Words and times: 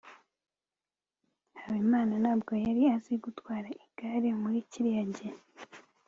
habimana 1.61 2.13
ntabwo 2.23 2.51
yari 2.65 2.81
azi 2.95 3.13
gutwara 3.23 3.69
igare 3.85 4.29
muri 4.41 4.59
kiriya 4.69 5.03
gihe 5.15 5.33